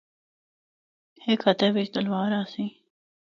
[1.23, 2.65] ہک ہتھا بچ تلوار آسی۔